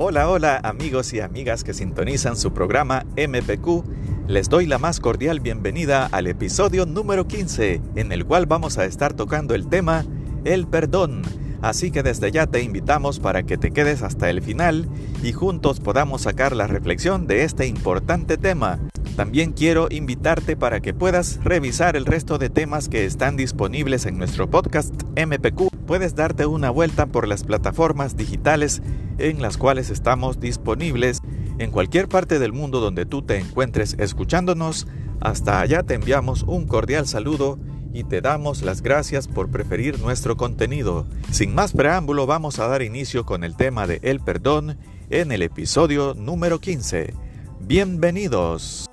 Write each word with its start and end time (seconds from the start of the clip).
Hola, 0.00 0.30
hola 0.30 0.60
amigos 0.62 1.12
y 1.12 1.18
amigas 1.18 1.64
que 1.64 1.74
sintonizan 1.74 2.36
su 2.36 2.52
programa 2.52 3.04
MPQ. 3.16 3.82
Les 4.28 4.48
doy 4.48 4.66
la 4.66 4.78
más 4.78 5.00
cordial 5.00 5.40
bienvenida 5.40 6.06
al 6.12 6.28
episodio 6.28 6.86
número 6.86 7.26
15, 7.26 7.80
en 7.96 8.12
el 8.12 8.24
cual 8.24 8.46
vamos 8.46 8.78
a 8.78 8.84
estar 8.84 9.14
tocando 9.14 9.56
el 9.56 9.66
tema 9.66 10.04
el 10.44 10.68
perdón. 10.68 11.22
Así 11.62 11.90
que 11.90 12.04
desde 12.04 12.30
ya 12.30 12.46
te 12.46 12.62
invitamos 12.62 13.18
para 13.18 13.42
que 13.42 13.58
te 13.58 13.72
quedes 13.72 14.02
hasta 14.02 14.30
el 14.30 14.40
final 14.40 14.88
y 15.20 15.32
juntos 15.32 15.80
podamos 15.80 16.22
sacar 16.22 16.54
la 16.54 16.68
reflexión 16.68 17.26
de 17.26 17.42
este 17.42 17.66
importante 17.66 18.36
tema. 18.36 18.78
También 19.16 19.50
quiero 19.50 19.88
invitarte 19.90 20.56
para 20.56 20.78
que 20.78 20.94
puedas 20.94 21.42
revisar 21.42 21.96
el 21.96 22.06
resto 22.06 22.38
de 22.38 22.50
temas 22.50 22.88
que 22.88 23.04
están 23.04 23.36
disponibles 23.36 24.06
en 24.06 24.16
nuestro 24.16 24.48
podcast 24.48 24.94
MPQ. 25.16 25.77
Puedes 25.88 26.14
darte 26.14 26.44
una 26.44 26.68
vuelta 26.68 27.06
por 27.06 27.26
las 27.26 27.44
plataformas 27.44 28.14
digitales 28.14 28.82
en 29.16 29.40
las 29.40 29.56
cuales 29.56 29.88
estamos 29.88 30.38
disponibles 30.38 31.22
en 31.58 31.70
cualquier 31.70 32.08
parte 32.08 32.38
del 32.38 32.52
mundo 32.52 32.80
donde 32.80 33.06
tú 33.06 33.22
te 33.22 33.38
encuentres 33.38 33.96
escuchándonos. 33.98 34.86
Hasta 35.18 35.60
allá 35.60 35.84
te 35.84 35.94
enviamos 35.94 36.42
un 36.42 36.66
cordial 36.66 37.06
saludo 37.06 37.58
y 37.94 38.04
te 38.04 38.20
damos 38.20 38.60
las 38.60 38.82
gracias 38.82 39.28
por 39.28 39.50
preferir 39.50 39.98
nuestro 39.98 40.36
contenido. 40.36 41.06
Sin 41.30 41.54
más 41.54 41.72
preámbulo, 41.72 42.26
vamos 42.26 42.58
a 42.58 42.68
dar 42.68 42.82
inicio 42.82 43.24
con 43.24 43.42
el 43.42 43.56
tema 43.56 43.86
de 43.86 43.98
el 44.02 44.20
perdón 44.20 44.76
en 45.08 45.32
el 45.32 45.40
episodio 45.40 46.12
número 46.12 46.60
15. 46.60 47.14
Bienvenidos. 47.60 48.90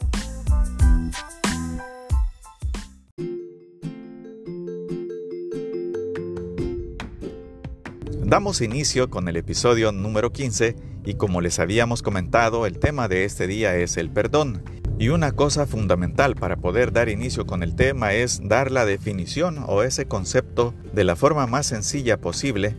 Damos 8.25 8.61
inicio 8.61 9.11
con 9.11 9.27
el 9.27 9.37
episodio 9.37 9.91
número 9.91 10.33
15 10.33 10.75
y 11.05 11.13
como 11.13 11.41
les 11.41 11.59
habíamos 11.59 12.01
comentado, 12.01 12.65
el 12.65 12.79
tema 12.79 13.07
de 13.07 13.23
este 13.23 13.45
día 13.45 13.75
es 13.75 13.97
el 13.97 14.09
perdón. 14.09 14.63
Y 14.97 15.09
una 15.09 15.33
cosa 15.33 15.67
fundamental 15.67 16.33
para 16.33 16.55
poder 16.55 16.91
dar 16.91 17.07
inicio 17.07 17.45
con 17.45 17.61
el 17.61 17.75
tema 17.75 18.13
es 18.13 18.41
dar 18.43 18.71
la 18.71 18.83
definición 18.83 19.63
o 19.67 19.83
ese 19.83 20.07
concepto 20.07 20.73
de 20.91 21.03
la 21.03 21.15
forma 21.15 21.45
más 21.45 21.67
sencilla 21.67 22.17
posible 22.17 22.75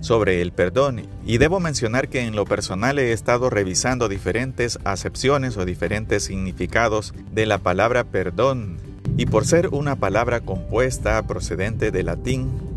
sobre 0.00 0.42
el 0.42 0.50
perdón. 0.50 1.06
Y 1.24 1.38
debo 1.38 1.60
mencionar 1.60 2.08
que 2.08 2.22
en 2.22 2.34
lo 2.34 2.44
personal 2.44 2.98
he 2.98 3.12
estado 3.12 3.50
revisando 3.50 4.08
diferentes 4.08 4.80
acepciones 4.82 5.56
o 5.58 5.64
diferentes 5.64 6.24
significados 6.24 7.14
de 7.30 7.46
la 7.46 7.58
palabra 7.58 8.02
perdón. 8.02 8.78
Y 9.16 9.26
por 9.26 9.46
ser 9.46 9.68
una 9.68 9.94
palabra 9.94 10.40
compuesta 10.40 11.24
procedente 11.24 11.92
del 11.92 12.06
latín, 12.06 12.67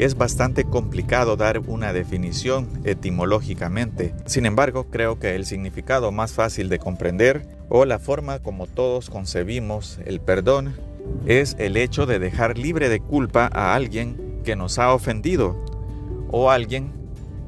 es 0.00 0.16
bastante 0.16 0.64
complicado 0.64 1.36
dar 1.36 1.58
una 1.58 1.92
definición 1.92 2.68
etimológicamente. 2.84 4.14
Sin 4.24 4.46
embargo, 4.46 4.86
creo 4.90 5.18
que 5.18 5.34
el 5.34 5.44
significado 5.44 6.10
más 6.10 6.32
fácil 6.32 6.70
de 6.70 6.78
comprender 6.78 7.46
o 7.68 7.84
la 7.84 7.98
forma 7.98 8.38
como 8.38 8.66
todos 8.66 9.10
concebimos 9.10 9.98
el 10.06 10.20
perdón 10.20 10.74
es 11.26 11.54
el 11.58 11.76
hecho 11.76 12.06
de 12.06 12.18
dejar 12.18 12.56
libre 12.56 12.88
de 12.88 13.00
culpa 13.00 13.50
a 13.52 13.74
alguien 13.74 14.40
que 14.42 14.56
nos 14.56 14.78
ha 14.78 14.94
ofendido 14.94 15.54
o 16.30 16.50
alguien 16.50 16.92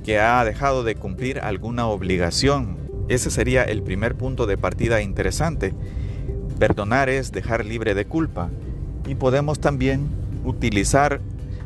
que 0.05 0.19
ha 0.19 0.45
dejado 0.45 0.84
de 0.84 0.95
cumplir 0.95 1.41
alguna 1.41 1.86
obligación. 1.86 2.77
Ese 3.08 3.30
sería 3.30 3.64
el 3.64 3.83
primer 3.83 4.14
punto 4.14 4.47
de 4.47 4.58
partida 4.58 5.00
interesante. 5.00 5.73
Perdonar 6.58 7.08
es 7.08 7.33
dejar 7.33 7.64
libre 7.64 7.95
de 7.95 8.05
culpa. 8.05 8.50
Y 9.06 9.14
podemos 9.14 9.58
también 9.58 10.08
utilizar 10.45 11.20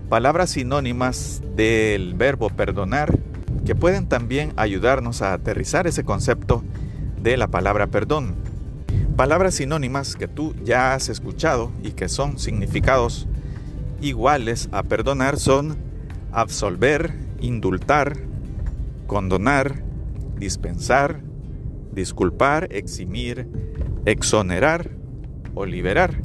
palabras 0.08 0.50
sinónimas 0.50 1.42
del 1.56 2.14
verbo 2.14 2.48
perdonar 2.48 3.18
que 3.64 3.74
pueden 3.74 4.06
también 4.06 4.52
ayudarnos 4.56 5.20
a 5.22 5.32
aterrizar 5.32 5.88
ese 5.88 6.04
concepto 6.04 6.62
de 7.20 7.36
la 7.36 7.48
palabra 7.48 7.88
perdón. 7.88 8.36
Palabras 9.16 9.54
sinónimas 9.54 10.14
que 10.14 10.28
tú 10.28 10.54
ya 10.62 10.94
has 10.94 11.08
escuchado 11.08 11.72
y 11.82 11.92
que 11.92 12.08
son 12.08 12.38
significados 12.38 13.26
iguales 14.00 14.68
a 14.70 14.84
perdonar 14.84 15.38
son 15.38 15.76
absolver, 16.30 17.14
indultar, 17.40 18.16
condonar, 19.08 19.82
dispensar, 20.38 21.20
disculpar, 21.92 22.68
eximir, 22.70 23.48
exonerar 24.04 24.90
o 25.54 25.66
liberar. 25.66 26.20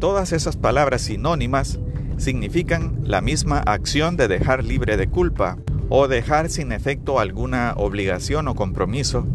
Todas 0.00 0.32
esas 0.32 0.56
palabras 0.56 1.02
sinónimas 1.02 1.78
significan 2.18 3.00
la 3.04 3.20
misma 3.20 3.58
acción 3.58 4.16
de 4.16 4.28
dejar 4.28 4.64
libre 4.64 4.96
de 4.96 5.08
culpa 5.08 5.58
o 5.88 6.08
dejar 6.08 6.48
sin 6.50 6.72
efecto 6.72 7.20
alguna 7.20 7.74
obligación 7.76 8.48
o 8.48 8.54
compromiso 8.54 9.26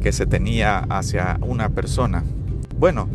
que 0.00 0.12
se 0.12 0.26
tenía 0.26 0.78
hacia 0.78 1.38
una 1.40 1.70
persona. 1.70 2.24
Bueno, 2.78 3.08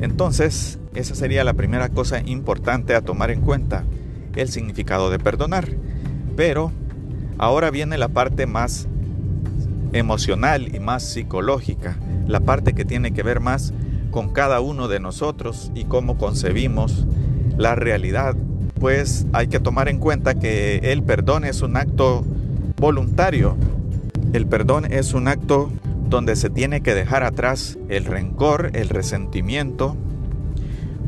entonces 0.00 0.78
esa 0.94 1.14
sería 1.14 1.44
la 1.44 1.54
primera 1.54 1.88
cosa 1.88 2.20
importante 2.20 2.94
a 2.94 3.02
tomar 3.02 3.30
en 3.30 3.40
cuenta, 3.40 3.84
el 4.36 4.48
significado 4.48 5.10
de 5.10 5.18
perdonar. 5.18 5.68
Pero 6.36 6.70
ahora 7.38 7.70
viene 7.70 7.98
la 7.98 8.08
parte 8.08 8.46
más 8.46 8.86
emocional 9.92 10.74
y 10.74 10.80
más 10.80 11.02
psicológica, 11.02 11.96
la 12.26 12.40
parte 12.40 12.72
que 12.72 12.84
tiene 12.84 13.12
que 13.12 13.22
ver 13.22 13.40
más 13.40 13.72
con 14.10 14.32
cada 14.32 14.60
uno 14.60 14.88
de 14.88 15.00
nosotros 15.00 15.72
y 15.74 15.84
cómo 15.84 16.16
concebimos 16.16 17.06
la 17.58 17.74
realidad, 17.74 18.36
pues 18.80 19.26
hay 19.32 19.48
que 19.48 19.60
tomar 19.60 19.88
en 19.88 19.98
cuenta 19.98 20.34
que 20.34 20.76
el 20.92 21.02
perdón 21.02 21.44
es 21.44 21.60
un 21.60 21.76
acto 21.76 22.24
voluntario. 22.76 23.56
El 24.32 24.46
perdón 24.46 24.90
es 24.90 25.12
un 25.12 25.28
acto 25.28 25.70
donde 26.08 26.36
se 26.36 26.48
tiene 26.48 26.80
que 26.80 26.94
dejar 26.94 27.24
atrás 27.24 27.76
el 27.88 28.04
rencor, 28.04 28.70
el 28.74 28.88
resentimiento, 28.88 29.96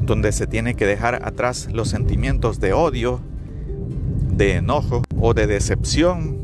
donde 0.03 0.33
se 0.33 0.47
tiene 0.47 0.75
que 0.75 0.87
dejar 0.87 1.27
atrás 1.27 1.69
los 1.73 1.89
sentimientos 1.89 2.59
de 2.61 2.73
odio, 2.73 3.21
de 4.31 4.57
enojo 4.57 5.03
o 5.21 5.33
de 5.33 5.47
decepción 5.47 6.41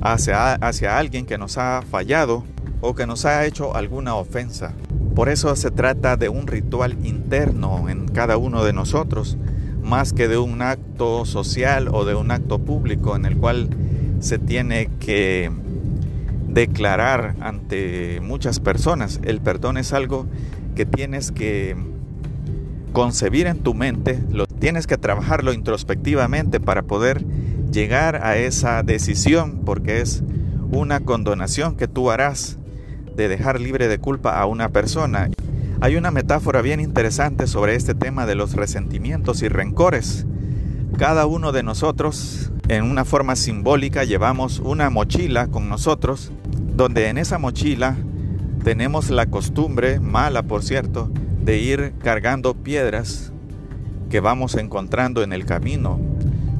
hacia, 0.00 0.54
hacia 0.54 0.98
alguien 0.98 1.24
que 1.24 1.38
nos 1.38 1.56
ha 1.56 1.82
fallado 1.88 2.44
o 2.80 2.94
que 2.94 3.06
nos 3.06 3.24
ha 3.24 3.46
hecho 3.46 3.76
alguna 3.76 4.16
ofensa. 4.16 4.72
Por 5.14 5.28
eso 5.28 5.54
se 5.56 5.70
trata 5.70 6.16
de 6.16 6.28
un 6.28 6.46
ritual 6.46 6.96
interno 7.04 7.88
en 7.88 8.08
cada 8.08 8.36
uno 8.36 8.64
de 8.64 8.72
nosotros, 8.72 9.36
más 9.82 10.12
que 10.12 10.28
de 10.28 10.38
un 10.38 10.62
acto 10.62 11.24
social 11.24 11.88
o 11.92 12.04
de 12.04 12.14
un 12.14 12.30
acto 12.30 12.58
público 12.58 13.16
en 13.16 13.24
el 13.24 13.36
cual 13.36 13.68
se 14.20 14.38
tiene 14.38 14.88
que 15.00 15.50
declarar 16.48 17.34
ante 17.40 18.20
muchas 18.20 18.60
personas. 18.60 19.20
El 19.24 19.40
perdón 19.40 19.76
es 19.76 19.92
algo 19.92 20.26
que 20.74 20.86
tienes 20.86 21.32
que 21.32 21.76
concebir 22.92 23.46
en 23.46 23.58
tu 23.58 23.74
mente, 23.74 24.18
lo 24.30 24.46
tienes 24.46 24.86
que 24.86 24.98
trabajarlo 24.98 25.52
introspectivamente 25.52 26.60
para 26.60 26.82
poder 26.82 27.24
llegar 27.72 28.24
a 28.24 28.36
esa 28.36 28.82
decisión, 28.82 29.60
porque 29.64 30.00
es 30.00 30.22
una 30.72 31.00
condonación 31.00 31.76
que 31.76 31.88
tú 31.88 32.10
harás 32.10 32.58
de 33.16 33.28
dejar 33.28 33.60
libre 33.60 33.88
de 33.88 33.98
culpa 33.98 34.40
a 34.40 34.46
una 34.46 34.68
persona. 34.68 35.30
Hay 35.80 35.96
una 35.96 36.10
metáfora 36.10 36.62
bien 36.62 36.80
interesante 36.80 37.46
sobre 37.46 37.74
este 37.74 37.94
tema 37.94 38.26
de 38.26 38.34
los 38.34 38.54
resentimientos 38.54 39.42
y 39.42 39.48
rencores. 39.48 40.26
Cada 40.98 41.26
uno 41.26 41.52
de 41.52 41.62
nosotros, 41.62 42.52
en 42.68 42.84
una 42.84 43.04
forma 43.04 43.36
simbólica, 43.36 44.04
llevamos 44.04 44.58
una 44.58 44.90
mochila 44.90 45.46
con 45.46 45.68
nosotros, 45.68 46.32
donde 46.76 47.08
en 47.08 47.18
esa 47.18 47.38
mochila 47.38 47.96
tenemos 48.64 49.10
la 49.10 49.26
costumbre, 49.26 50.00
mala 50.00 50.42
por 50.42 50.62
cierto, 50.62 51.10
de 51.42 51.58
ir 51.58 51.94
cargando 52.02 52.54
piedras 52.54 53.32
que 54.10 54.20
vamos 54.20 54.56
encontrando 54.56 55.22
en 55.22 55.32
el 55.32 55.46
camino 55.46 55.98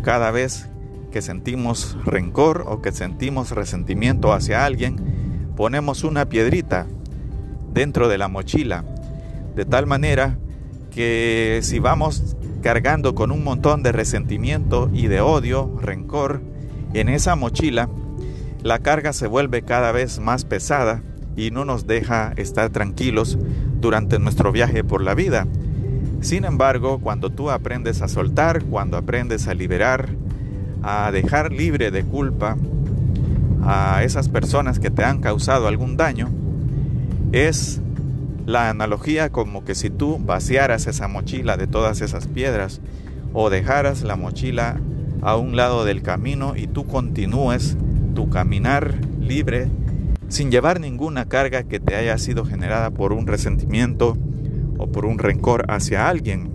cada 0.03 0.31
vez 0.31 0.69
que 1.11 1.21
sentimos 1.21 1.97
rencor 2.05 2.65
o 2.67 2.81
que 2.81 2.93
sentimos 2.93 3.51
resentimiento 3.51 4.33
hacia 4.33 4.65
alguien, 4.65 5.20
ponemos 5.61 6.05
una 6.05 6.25
piedrita 6.25 6.87
dentro 7.75 8.09
de 8.09 8.17
la 8.17 8.29
mochila, 8.29 8.83
de 9.55 9.67
tal 9.67 9.87
manera 9.87 10.39
que 10.91 11.61
si 11.63 11.79
vamos 11.79 12.35
cargando 12.63 13.15
con 13.15 13.31
un 13.31 13.45
montón 13.45 13.83
de 13.83 13.93
resentimiento 13.93 14.89
y 14.95 15.09
de 15.09 15.21
odio, 15.21 15.77
rencor, 15.83 16.41
en 16.95 17.11
esa 17.11 17.37
mochila, 17.37 17.91
la 18.63 18.79
carga 18.79 19.13
se 19.13 19.27
vuelve 19.27 19.61
cada 19.61 19.93
vez 19.93 20.19
más 20.19 20.47
pesada 20.47 21.03
y 21.37 21.51
no 21.51 21.67
nos 21.67 21.87
deja 21.87 22.33
estar 22.39 22.71
tranquilos 22.71 23.39
durante 23.83 24.19
nuestro 24.19 24.53
viaje 24.53 24.83
por 24.83 25.03
la 25.03 25.15
vida. 25.15 25.47
Sin 26.23 26.47
embargo, 26.47 27.01
cuando 27.01 27.29
tú 27.29 27.51
aprendes 27.51 28.01
a 28.01 28.09
soltar, 28.09 28.65
cuando 28.65 28.97
aprendes 28.97 29.47
a 29.47 29.53
liberar, 29.53 30.09
a 30.83 31.11
dejar 31.13 31.53
libre 31.53 31.91
de 31.91 32.03
culpa, 32.03 32.57
a 33.63 34.03
esas 34.05 34.29
personas 34.29 34.79
que 34.79 34.91
te 34.91 35.05
han 35.05 35.21
causado 35.21 35.69
algún 35.69 35.97
daño 35.97 36.29
es 37.33 37.81
la 38.47 38.71
analogía 38.71 39.31
como 39.31 39.65
que 39.65 39.75
si 39.75 39.91
tú 39.91 40.19
vaciaras 40.19 40.87
esa 40.87 41.09
mochila 41.09 41.57
de 41.57 41.67
todas 41.67 42.01
esas 42.01 42.27
piedras 42.27 42.81
o 43.33 43.51
dejaras 43.51 44.03
la 44.03 44.17
mochila 44.17 44.81
a 45.23 45.37
un 45.37 45.57
lado 45.57 45.85
del 45.85 46.03
camino 46.03 46.55
y 46.57 46.67
tú 46.67 46.87
continúes 46.87 47.77
tu 48.15 48.29
caminar 48.31 48.95
libre 49.21 49.69
sin 50.29 50.51
llevar 50.51 50.81
ninguna 50.81 51.27
carga 51.27 51.65
que 51.65 51.81
te 51.81 51.97
haya 51.97 52.17
sido 52.19 52.45
generada 52.45 52.91
por 52.91 53.13
un 53.13 53.27
resentimiento 53.27 54.17
o 54.79 54.87
por 54.87 55.05
un 55.05 55.19
rencor 55.19 55.71
hacia 55.71 56.09
alguien. 56.09 56.51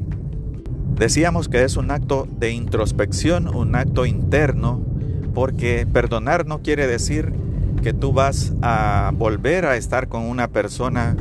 Decíamos 0.95 1.49
que 1.49 1.63
es 1.63 1.75
un 1.75 1.91
acto 1.91 2.27
de 2.39 2.51
introspección, 2.51 3.53
un 3.53 3.75
acto 3.75 4.05
interno, 4.05 4.81
porque 5.35 5.85
perdonar 5.85 6.47
no 6.47 6.63
quiere 6.63 6.87
decir 6.87 7.33
que 7.83 7.93
tú 7.93 8.13
vas 8.13 8.53
a 8.63 9.11
volver 9.15 9.65
a 9.65 9.75
estar 9.75 10.07
con 10.07 10.23
una 10.23 10.47
persona 10.47 11.15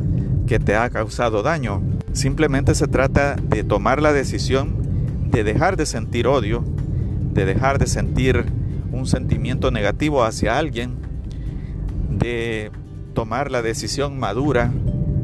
que 0.47 0.59
te 0.59 0.77
ha 0.77 0.89
causado 0.89 1.43
daño. 1.43 1.83
Simplemente 2.13 2.75
se 2.75 2.87
trata 2.87 3.35
de 3.35 3.65
tomar 3.65 4.01
la 4.01 4.13
decisión 4.13 4.83
de 5.31 5.43
dejar 5.43 5.77
de 5.77 5.85
sentir 5.85 6.29
odio, 6.29 6.65
de 7.33 7.45
dejar 7.45 7.79
de 7.79 7.89
sentir 7.89 8.47
un 8.93 9.07
sentimiento 9.07 9.73
negativo 9.73 10.23
hacia 10.23 10.57
alguien, 10.57 10.95
de 12.09 12.71
tomar 13.15 13.51
la 13.51 13.63
decisión 13.63 14.19
madura 14.19 14.71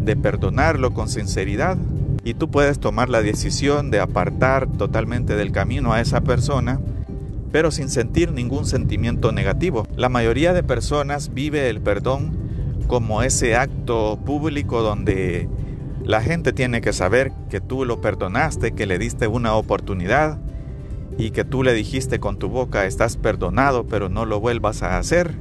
de 0.02 0.16
perdonarlo 0.16 0.92
con 0.92 1.08
sinceridad 1.08 1.78
y 2.24 2.34
tú 2.34 2.50
puedes 2.50 2.80
tomar 2.80 3.08
la 3.08 3.22
decisión 3.22 3.90
de 3.90 4.00
apartar 4.00 4.66
totalmente 4.66 5.36
del 5.36 5.52
camino 5.52 5.92
a 5.92 6.00
esa 6.00 6.22
persona 6.22 6.80
pero 7.52 7.70
sin 7.70 7.88
sentir 7.88 8.32
ningún 8.32 8.66
sentimiento 8.66 9.32
negativo. 9.32 9.86
La 9.96 10.08
mayoría 10.08 10.52
de 10.52 10.62
personas 10.62 11.34
vive 11.34 11.68
el 11.68 11.80
perdón 11.80 12.32
como 12.86 13.22
ese 13.22 13.56
acto 13.56 14.18
público 14.24 14.82
donde 14.82 15.48
la 16.04 16.22
gente 16.22 16.52
tiene 16.52 16.80
que 16.80 16.92
saber 16.92 17.32
que 17.48 17.60
tú 17.60 17.84
lo 17.84 18.00
perdonaste, 18.00 18.72
que 18.72 18.86
le 18.86 18.98
diste 18.98 19.26
una 19.26 19.54
oportunidad 19.54 20.38
y 21.18 21.30
que 21.30 21.44
tú 21.44 21.62
le 21.62 21.74
dijiste 21.74 22.18
con 22.18 22.38
tu 22.38 22.48
boca 22.48 22.86
estás 22.86 23.16
perdonado, 23.16 23.86
pero 23.86 24.08
no 24.08 24.24
lo 24.24 24.40
vuelvas 24.40 24.82
a 24.82 24.98
hacer. 24.98 25.34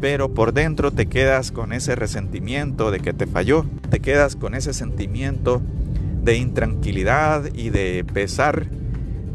Pero 0.00 0.32
por 0.32 0.54
dentro 0.54 0.92
te 0.92 1.06
quedas 1.06 1.52
con 1.52 1.72
ese 1.74 1.94
resentimiento 1.94 2.90
de 2.90 3.00
que 3.00 3.12
te 3.12 3.26
falló, 3.26 3.66
te 3.90 4.00
quedas 4.00 4.34
con 4.34 4.54
ese 4.54 4.72
sentimiento 4.72 5.60
de 6.22 6.36
intranquilidad 6.36 7.52
y 7.54 7.68
de 7.70 8.04
pesar 8.04 8.66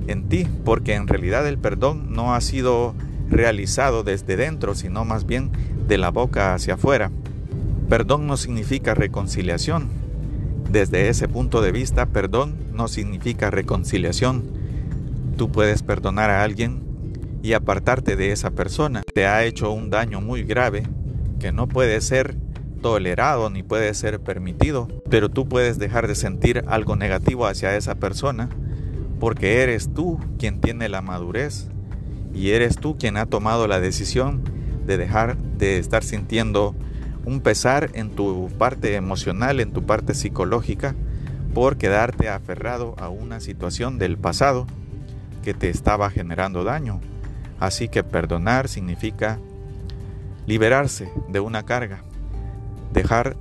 en 0.08 0.30
ti, 0.30 0.48
porque 0.64 0.94
en 0.94 1.08
realidad 1.08 1.48
el 1.48 1.58
perdón 1.58 2.14
no 2.14 2.34
ha 2.34 2.42
sido 2.42 2.96
realizado 3.30 4.04
desde 4.04 4.36
dentro, 4.36 4.76
sino 4.76 5.06
más 5.06 5.26
bien 5.26 5.52
de 5.88 5.98
la 5.98 6.10
boca 6.10 6.54
hacia 6.54 6.76
afuera. 6.76 7.12
Perdón 7.90 8.28
no 8.28 8.38
significa 8.38 8.94
reconciliación, 8.94 9.90
desde 10.70 11.10
ese 11.10 11.28
punto 11.28 11.62
de 11.62 11.72
vista, 11.72 12.08
perdón 12.08 12.56
no 12.74 12.88
significa 12.88 13.50
reconciliación. 13.50 14.44
Tú 15.38 15.52
puedes 15.52 15.84
perdonar 15.84 16.30
a 16.30 16.44
alguien 16.44 16.84
y 17.44 17.54
apartarte 17.54 18.16
de 18.16 18.32
esa 18.32 18.52
persona. 18.52 19.04
Te 19.14 19.26
ha 19.26 19.46
hecho 19.46 19.72
un 19.72 19.90
daño 19.90 20.20
muy 20.22 20.44
grave 20.44 20.84
que 21.40 21.52
no 21.52 21.68
puede 21.68 22.02
ser 22.02 22.36
tolerado 22.82 23.50
ni 23.50 23.64
puede 23.64 23.94
ser 23.94 24.20
permitido, 24.20 24.88
pero 25.10 25.30
tú 25.30 25.48
puedes 25.48 25.80
dejar 25.80 26.08
de 26.08 26.16
sentir 26.16 26.64
algo 26.68 26.96
negativo 26.96 27.46
hacia 27.46 27.78
esa 27.78 27.96
persona 27.96 28.50
porque 29.20 29.62
eres 29.62 29.94
tú 29.94 30.20
quien 30.38 30.62
tiene 30.62 30.90
la 30.90 31.02
madurez 31.02 31.68
y 32.34 32.52
eres 32.52 32.78
tú 32.78 32.98
quien 32.98 33.18
ha 33.18 33.26
tomado 33.26 33.68
la 33.68 33.80
decisión 33.80 34.42
de 34.86 34.98
dejar 34.98 35.38
de 35.38 35.80
estar 35.80 36.04
sintiendo 36.04 36.76
un 37.26 37.42
pesar 37.42 37.90
en 37.94 38.12
tu 38.12 38.50
parte 38.58 38.96
emocional, 38.96 39.60
en 39.60 39.72
tu 39.72 39.84
parte 39.84 40.14
psicológica, 40.14 40.96
por 41.54 41.78
quedarte 41.78 42.30
aferrado 42.30 42.96
a 43.00 43.10
una 43.10 43.40
situación 43.40 43.98
del 43.98 44.18
pasado 44.18 44.68
que 45.44 45.54
te 45.54 45.70
estaba 45.70 46.10
generando 46.10 46.64
daño. 46.64 47.00
Así 47.60 47.88
que 47.88 48.04
perdonar 48.04 48.68
significa 48.68 49.40
liberarse 50.46 51.10
de 51.30 51.40
una 51.40 51.64
carga, 51.64 52.04
dejar 52.94 53.38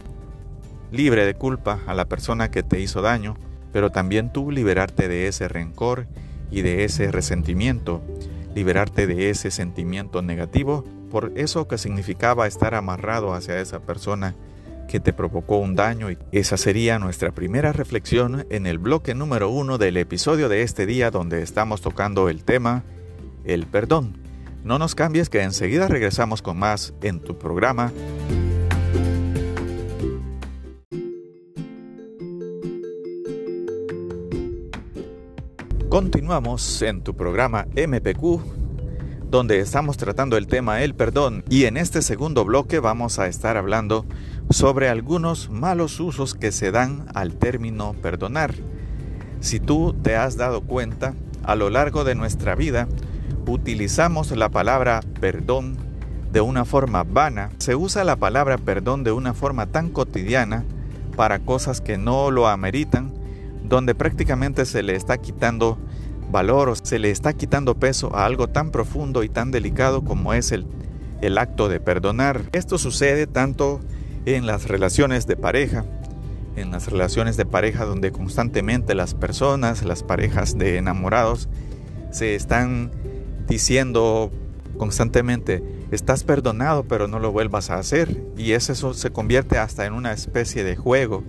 libre 0.93 1.27
de 1.27 1.35
culpa 1.35 1.81
a 1.87 1.95
la 1.95 2.05
persona 2.05 2.51
que 2.51 2.63
te 2.63 2.81
hizo 2.81 3.03
daño, 3.03 3.37
pero 3.75 3.91
también 3.91 4.33
tú 4.33 4.53
liberarte 4.53 5.09
de 5.09 5.27
ese 5.27 5.49
rencor 5.49 6.07
y 6.51 6.63
de 6.63 6.85
ese 6.85 7.11
resentimiento, 7.11 8.01
liberarte 8.55 9.09
de 9.09 9.31
ese 9.31 9.51
sentimiento 9.51 10.23
negativo 10.23 10.85
por 11.11 11.33
eso 11.37 11.69
que 11.69 11.77
significaba 11.79 12.47
estar 12.47 12.75
amarrado 12.75 13.35
hacia 13.35 13.61
esa 13.61 13.81
persona 13.81 14.35
que 14.89 14.99
te 14.99 15.13
provocó 15.13 15.59
un 15.59 15.77
daño. 15.77 16.11
Y 16.11 16.19
esa 16.33 16.57
sería 16.57 16.99
nuestra 16.99 17.31
primera 17.31 17.73
reflexión 17.73 18.47
en 18.51 18.67
el 18.67 18.79
bloque 18.79 19.15
número 19.15 19.49
uno 19.49 19.79
del 19.79 19.97
episodio 19.97 20.49
de 20.49 20.63
este 20.63 20.87
día 20.87 21.13
donde 21.13 21.43
estamos 21.43 21.83
tocando 21.83 22.29
el 22.29 22.43
tema 22.43 22.83
el 23.45 23.67
perdón. 23.67 24.19
No 24.65 24.79
nos 24.79 24.97
cambies 24.97 25.31
que 25.31 25.43
enseguida 25.43 25.87
regresamos 25.87 26.43
con 26.43 26.59
más 26.59 26.95
en 27.03 27.21
tu 27.21 27.39
programa. 27.39 27.93
Continuamos 35.95 36.83
en 36.83 37.03
tu 37.03 37.15
programa 37.15 37.69
MPQ 37.77 38.41
donde 39.31 39.61
estamos 39.61 39.97
tratando 39.97 40.37
el 40.37 40.49
tema 40.49 40.83
el 40.83 40.97
perdón 40.97 41.45
y 41.49 41.67
en 41.67 41.77
este 41.77 42.03
segundo 42.03 42.45
bloque 42.45 42.81
vamos 42.81 43.21
a 43.21 43.29
estar 43.29 43.57
hablando 43.57 44.05
sobre 44.51 44.89
algunos 44.89 45.51
malos 45.51 46.01
usos 46.01 46.35
que 46.35 46.51
se 46.51 46.73
dan 46.73 47.07
al 47.15 47.37
término 47.37 47.95
perdonar. 48.03 48.57
Si 49.39 49.61
tú 49.61 49.95
te 50.03 50.17
has 50.17 50.37
dado 50.37 50.63
cuenta, 50.63 51.15
a 51.45 51.55
lo 51.55 51.71
largo 51.71 52.03
de 52.03 52.17
nuestra 52.17 52.57
vida 52.57 52.89
utilizamos 53.47 54.33
la 54.33 54.49
palabra 54.49 54.99
perdón 55.21 55.77
de 56.33 56.41
una 56.41 56.65
forma 56.65 57.05
vana. 57.05 57.51
Se 57.59 57.77
usa 57.77 58.03
la 58.03 58.17
palabra 58.17 58.59
perdón 58.59 59.05
de 59.05 59.13
una 59.13 59.33
forma 59.33 59.67
tan 59.67 59.91
cotidiana 59.91 60.65
para 61.15 61.39
cosas 61.39 61.81
que 61.81 61.99
no 61.99 62.33
lo 62.33 62.49
ameritan, 62.49 63.13
donde 63.65 63.95
prácticamente 63.95 64.67
se 64.67 64.83
le 64.83 64.95
está 64.95 65.19
quitando 65.19 65.79
valor 66.31 66.69
o 66.69 66.77
se 66.77 66.99
le 66.99 67.11
está 67.11 67.33
quitando 67.33 67.75
peso 67.75 68.15
a 68.15 68.25
algo 68.25 68.49
tan 68.49 68.71
profundo 68.71 69.25
y 69.25 69.29
tan 69.29 69.51
delicado 69.51 70.05
como 70.05 70.35
es 70.35 70.53
el, 70.53 70.67
el 71.23 71.39
acto 71.39 71.69
de 71.69 71.81
perdonar. 71.81 72.43
Esto 72.53 72.79
sucede 72.79 73.27
tanto 73.27 73.81
en 74.27 74.47
las 74.47 74.69
relaciones 74.69 75.27
de 75.27 75.37
pareja, 75.37 75.85
en 76.57 76.71
las 76.71 76.89
relaciones 76.89 77.37
de 77.37 77.47
pareja 77.47 77.85
donde 77.85 78.13
constantemente 78.13 78.95
las 78.95 79.15
personas, 79.15 79.85
las 79.85 80.03
parejas 80.03 80.57
de 80.59 80.77
enamorados, 80.77 81.49
se 82.11 82.35
están 82.35 82.91
diciendo 83.49 84.31
constantemente, 84.77 85.63
estás 85.91 86.25
perdonado 86.25 86.85
pero 86.85 87.07
no 87.09 87.19
lo 87.19 87.33
vuelvas 87.33 87.71
a 87.71 87.77
hacer. 87.77 88.23
Y 88.37 88.53
eso 88.53 88.95
se 88.95 89.11
convierte 89.11 89.59
hasta 89.59 89.87
en 89.87 89.93
una 89.93 90.13
especie 90.13 90.65
de 90.65 90.77
juego, 90.77 91.23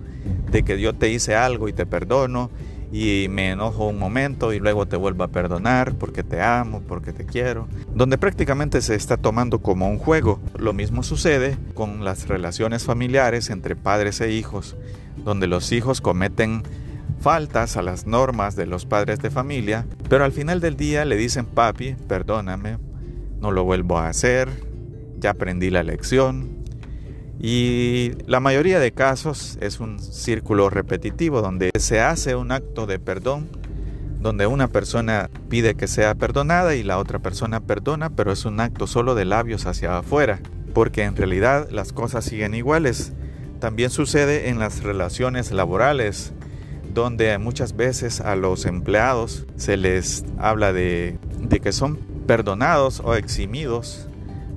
de 0.55 0.63
que 0.63 0.79
yo 0.79 0.93
te 0.93 1.09
hice 1.09 1.35
algo 1.35 1.67
y 1.67 1.73
te 1.73 1.85
perdono 1.85 2.49
y 2.89 3.27
me 3.29 3.49
enojo 3.51 3.87
un 3.87 3.99
momento 3.99 4.53
y 4.53 4.59
luego 4.59 4.85
te 4.85 4.95
vuelvo 4.95 5.25
a 5.25 5.27
perdonar 5.27 5.95
porque 5.95 6.23
te 6.23 6.41
amo, 6.41 6.81
porque 6.87 7.11
te 7.11 7.25
quiero, 7.25 7.67
donde 7.93 8.17
prácticamente 8.17 8.81
se 8.81 8.95
está 8.95 9.17
tomando 9.17 9.59
como 9.59 9.89
un 9.89 9.97
juego. 9.97 10.39
Lo 10.57 10.71
mismo 10.71 11.03
sucede 11.03 11.57
con 11.73 12.05
las 12.05 12.29
relaciones 12.29 12.85
familiares 12.85 13.49
entre 13.49 13.75
padres 13.75 14.21
e 14.21 14.31
hijos, 14.31 14.77
donde 15.25 15.47
los 15.47 15.73
hijos 15.73 15.99
cometen 15.99 16.63
faltas 17.19 17.75
a 17.75 17.81
las 17.81 18.07
normas 18.07 18.55
de 18.55 18.65
los 18.65 18.85
padres 18.85 19.19
de 19.19 19.31
familia, 19.31 19.85
pero 20.07 20.23
al 20.23 20.31
final 20.31 20.61
del 20.61 20.77
día 20.77 21.03
le 21.03 21.17
dicen, 21.17 21.47
papi, 21.47 21.97
perdóname, 22.07 22.77
no 23.41 23.51
lo 23.51 23.65
vuelvo 23.65 23.97
a 23.97 24.07
hacer, 24.07 24.47
ya 25.17 25.31
aprendí 25.31 25.69
la 25.69 25.83
lección, 25.83 26.63
y 27.39 28.13
la 28.25 28.39
mayoría 28.39 28.79
de 28.79 28.91
casos 28.91 29.57
es 29.61 29.79
un 29.79 29.99
círculo 29.99 30.69
repetitivo 30.69 31.41
donde 31.41 31.71
se 31.77 31.99
hace 31.99 32.35
un 32.35 32.51
acto 32.51 32.85
de 32.85 32.99
perdón, 32.99 33.47
donde 34.19 34.47
una 34.47 34.67
persona 34.69 35.29
pide 35.49 35.75
que 35.75 35.87
sea 35.87 36.15
perdonada 36.15 36.75
y 36.75 36.83
la 36.83 36.97
otra 36.97 37.19
persona 37.19 37.59
perdona, 37.59 38.09
pero 38.09 38.31
es 38.31 38.45
un 38.45 38.59
acto 38.59 38.87
solo 38.87 39.13
de 39.13 39.25
labios 39.25 39.65
hacia 39.65 39.99
afuera, 39.99 40.39
porque 40.73 41.03
en 41.03 41.15
realidad 41.15 41.67
las 41.69 41.93
cosas 41.93 42.25
siguen 42.25 42.55
iguales. 42.55 43.13
También 43.59 43.89
sucede 43.89 44.49
en 44.49 44.57
las 44.57 44.81
relaciones 44.81 45.51
laborales, 45.51 46.33
donde 46.93 47.37
muchas 47.37 47.75
veces 47.75 48.21
a 48.21 48.35
los 48.35 48.65
empleados 48.65 49.45
se 49.57 49.77
les 49.77 50.25
habla 50.39 50.73
de, 50.73 51.19
que 51.61 51.71
son 51.71 51.97
perdonados 52.25 53.01
o 53.01 53.15
eximidos 53.15 54.07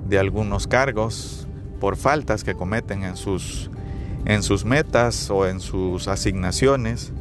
de 0.07 0.17
algunos 0.17 0.65
cargos 0.65 1.38
por 1.79 1.95
faltas 1.95 2.43
que 2.43 2.55
cometen 2.55 3.03
en 3.03 3.15
sus, 3.15 3.69
en 4.25 4.43
sus 4.43 4.65
metas 4.65 5.29
o 5.29 5.47
en 5.47 5.59
sus 5.59 6.07
asignaciones. 6.07 7.13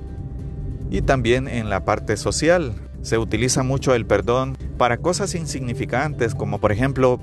Y 0.91 1.03
también 1.03 1.49
en 1.49 1.71
la 1.71 1.85
parte 1.85 2.17
social. 2.17 2.75
Se 3.03 3.19
utiliza 3.19 3.62
mucho 3.62 3.95
el 3.95 4.07
perdón 4.07 4.57
para 4.77 4.99
cosas 4.99 5.35
insignificantes 5.35 6.35
como 6.35 6.59
por 6.59 6.73
ejemplo 6.73 7.21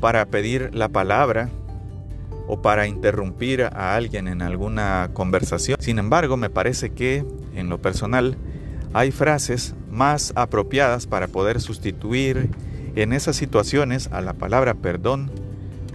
para 0.00 0.24
pedir 0.26 0.74
la 0.74 0.88
palabra 0.88 1.50
o 2.48 2.60
para 2.62 2.86
interrumpir 2.86 3.62
a 3.62 3.94
alguien 3.94 4.26
en 4.26 4.42
alguna 4.42 5.10
conversación. 5.12 5.76
Sin 5.80 5.98
embargo, 5.98 6.36
me 6.36 6.50
parece 6.50 6.90
que 6.90 7.24
en 7.54 7.68
lo 7.68 7.80
personal 7.80 8.36
hay 8.94 9.10
frases 9.10 9.74
más 9.90 10.32
apropiadas 10.34 11.06
para 11.06 11.28
poder 11.28 11.60
sustituir 11.60 12.50
En 12.94 13.14
esas 13.14 13.36
situaciones 13.36 14.10
a 14.12 14.20
la 14.20 14.34
palabra 14.34 14.74
perdón, 14.74 15.30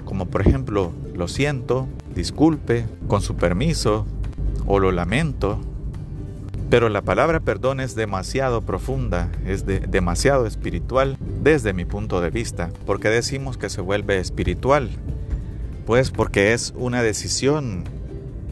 como 0.07 0.25
por 0.25 0.41
ejemplo 0.41 0.93
lo 1.13 1.27
siento, 1.27 1.87
disculpe, 2.15 2.85
con 3.09 3.21
su 3.21 3.35
permiso 3.35 4.05
o 4.65 4.79
lo 4.79 4.93
lamento, 4.93 5.59
pero 6.69 6.87
la 6.87 7.01
palabra 7.01 7.41
perdón 7.41 7.81
es 7.81 7.93
demasiado 7.93 8.61
profunda, 8.61 9.29
es 9.45 9.65
demasiado 9.65 10.45
espiritual 10.45 11.17
desde 11.43 11.73
mi 11.73 11.83
punto 11.83 12.21
de 12.21 12.29
vista. 12.29 12.69
¿Por 12.85 13.01
qué 13.01 13.09
decimos 13.09 13.57
que 13.57 13.69
se 13.69 13.81
vuelve 13.81 14.19
espiritual? 14.19 14.89
Pues 15.85 16.09
porque 16.09 16.53
es 16.53 16.73
una 16.77 17.03
decisión, 17.03 17.83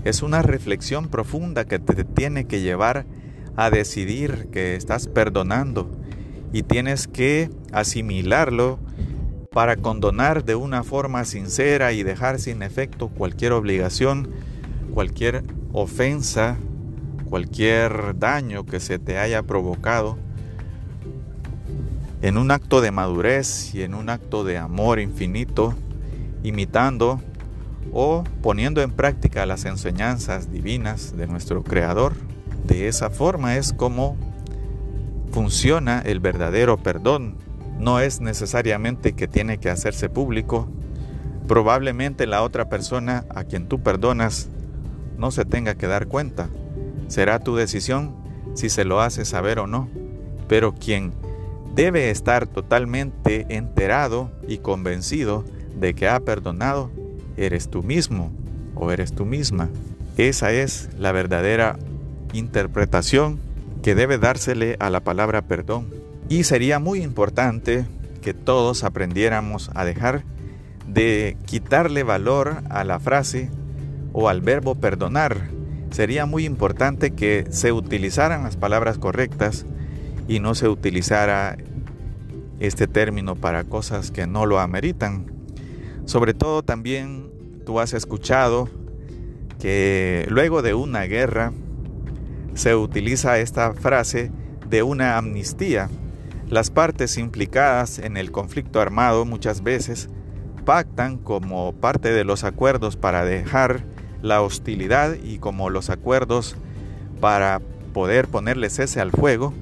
es 0.03 0.24
una 0.24 0.41
reflexión 0.41 1.07
profunda 1.07 1.63
que 1.63 1.79
te 1.79 2.03
tiene 2.03 2.45
que 2.47 2.59
llevar 2.59 3.05
a 3.55 3.69
decidir 3.69 4.50
que 4.51 4.75
estás 4.75 5.07
perdonando 5.07 5.89
y 6.51 6.63
tienes 6.63 7.07
que 7.07 7.50
asimilarlo 7.71 8.77
para 9.55 9.77
condonar 9.77 10.43
de 10.43 10.55
una 10.55 10.83
forma 10.83 11.24
sincera 11.24 11.93
y 11.93 12.03
dejar 12.03 12.41
sin 12.41 12.62
efecto 12.62 13.07
cualquier 13.07 13.53
obligación, 13.53 14.29
cualquier 14.93 15.45
ofensa, 15.71 16.57
cualquier 17.29 18.19
daño 18.19 18.65
que 18.65 18.81
se 18.81 19.00
te 19.00 19.17
haya 19.17 19.43
provocado 19.43 20.17
en 22.21 22.38
un 22.38 22.51
acto 22.51 22.81
de 22.81 22.91
madurez 22.91 23.74
y 23.74 23.83
en 23.83 23.93
un 23.93 24.09
acto 24.09 24.43
de 24.43 24.57
amor 24.57 25.00
infinito, 25.00 25.74
imitando 26.43 27.21
o 27.93 28.25
poniendo 28.41 28.81
en 28.81 28.91
práctica 28.91 29.45
las 29.45 29.63
enseñanzas 29.63 30.51
divinas 30.51 31.15
de 31.15 31.27
nuestro 31.27 31.63
Creador. 31.63 32.12
De 32.65 32.89
esa 32.89 33.09
forma 33.09 33.55
es 33.55 33.71
como 33.71 34.17
funciona 35.31 36.01
el 36.01 36.19
verdadero 36.19 36.75
perdón. 36.75 37.44
No 37.79 38.00
es 38.00 38.22
necesariamente 38.22 39.13
que 39.13 39.27
tiene 39.27 39.58
que 39.58 39.70
hacerse 39.70 40.10
público. 40.10 40.67
Probablemente 41.48 42.25
la 42.25 42.41
otra 42.41 42.70
persona 42.70 43.25
a 43.29 43.44
quien 43.44 43.67
tú 43.67 43.82
perdonas 43.84 44.50
no 45.17 45.32
se 45.32 45.46
tenga 45.46 45.75
que 45.75 45.88
dar 45.88 46.08
cuenta. 46.08 46.50
Será 47.08 47.39
tu 47.39 47.55
decisión 47.55 48.15
si 48.53 48.70
se 48.70 48.86
lo 48.86 49.01
hace 49.01 49.25
saber 49.25 49.60
o 49.60 49.67
no. 49.67 49.89
Pero 50.48 50.74
quien 50.74 51.13
debe 51.75 52.10
estar 52.10 52.48
totalmente 52.48 53.46
enterado 53.50 54.32
y 54.48 54.60
convencido 54.60 55.44
de 55.77 55.94
que 55.94 56.08
ha 56.08 56.20
perdonado, 56.22 56.89
eres 57.38 57.70
tú 57.70 57.84
mismo 57.84 58.32
o 58.75 58.91
eres 58.91 59.13
tú 59.13 59.25
misma. 59.25 59.70
Esa 60.17 60.51
es 60.53 60.89
la 60.98 61.12
verdadera 61.12 61.77
interpretación 62.34 63.39
que 63.84 63.96
debe 63.96 64.17
dársele 64.17 64.77
a 64.79 64.89
la 64.89 65.01
palabra 65.01 65.41
perdón. 65.41 65.88
Y 66.27 66.44
sería 66.44 66.79
muy 66.79 67.01
importante 67.01 67.86
que 68.22 68.34
todos 68.34 68.84
aprendiéramos 68.84 69.70
a 69.75 69.86
dejar 69.86 70.24
de 70.88 71.38
quitarle 71.46 72.03
valor 72.03 72.63
a 72.70 72.84
la 72.84 73.00
frase 73.00 73.50
o 74.13 74.29
al 74.29 74.41
verbo 74.41 74.75
perdonar. 74.75 75.50
Sería 75.91 76.25
muy 76.25 76.46
importante 76.46 77.12
que 77.12 77.46
se 77.50 77.72
utilizaran 77.72 78.44
las 78.44 78.58
palabras 78.58 78.98
correctas 78.98 79.65
y 80.27 80.39
no 80.39 80.55
se 80.55 80.67
utilizara 80.67 81.58
este 82.60 82.88
término 82.88 83.36
para 83.36 83.63
cosas 83.63 84.12
que 84.12 84.25
no 84.25 84.46
lo 84.46 84.60
ameritan. 84.60 85.32
Sobre 86.05 86.34
todo 86.34 86.63
también 86.63 87.29
tú 87.65 87.79
has 87.79 87.94
escuchado 87.94 88.70
que 89.60 90.25
luego 90.29 90.62
de 90.62 90.74
una 90.74 91.03
guerra 91.03 91.53
se 92.53 92.75
utiliza 92.75 93.39
esta 93.39 93.74
frase 93.74 94.32
de 94.70 94.84
una 94.84 95.17
amnistía. 95.17 95.89
Las 96.49 96.69
partes 96.69 97.17
implicadas 97.17 97.97
en 97.97 98.17
el 98.17 98.31
conflicto 98.31 98.79
armado 98.79 99.25
muchas 99.25 99.63
veces 99.63 100.09
pactan 100.63 101.17
como 101.17 101.73
parte 101.73 102.11
de 102.11 102.23
los 102.23 102.43
acuerdos 102.43 102.97
para 102.97 103.25
dejar 103.25 103.83
la 104.21 104.41
hostilidad 104.41 105.15
y 105.23 105.39
como 105.39 105.69
los 105.69 105.89
acuerdos 105.89 106.55
para 107.19 107.61
poder 107.93 108.27
ponerle 108.27 108.69
cese 108.69 109.01
al 109.01 109.11
fuego, 109.11 109.53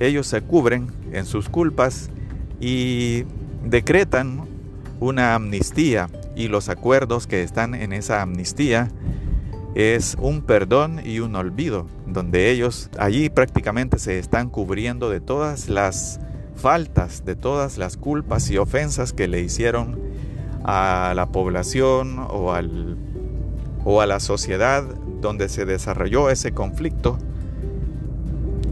ellos 0.00 0.26
se 0.26 0.40
cubren 0.40 0.88
en 1.12 1.26
sus 1.26 1.48
culpas 1.48 2.10
y 2.60 3.24
decretan 3.64 4.48
una 4.98 5.34
amnistía 5.34 6.08
y 6.34 6.48
los 6.48 6.68
acuerdos 6.68 7.26
que 7.26 7.42
están 7.42 7.74
en 7.74 7.92
esa 7.92 8.22
amnistía 8.22 8.88
es 9.76 10.16
un 10.18 10.40
perdón 10.40 11.02
y 11.04 11.20
un 11.20 11.36
olvido, 11.36 11.86
donde 12.06 12.50
ellos 12.50 12.88
allí 12.98 13.28
prácticamente 13.28 13.98
se 13.98 14.18
están 14.18 14.48
cubriendo 14.48 15.10
de 15.10 15.20
todas 15.20 15.68
las 15.68 16.18
faltas, 16.54 17.26
de 17.26 17.36
todas 17.36 17.76
las 17.76 17.98
culpas 17.98 18.50
y 18.50 18.56
ofensas 18.56 19.12
que 19.12 19.28
le 19.28 19.42
hicieron 19.42 20.00
a 20.64 21.12
la 21.14 21.26
población 21.26 22.18
o, 22.18 22.54
al, 22.54 22.96
o 23.84 24.00
a 24.00 24.06
la 24.06 24.18
sociedad 24.18 24.82
donde 25.20 25.50
se 25.50 25.66
desarrolló 25.66 26.30
ese 26.30 26.52
conflicto. 26.52 27.18